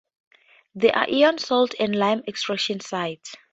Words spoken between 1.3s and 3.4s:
salt, and lime extraction sites.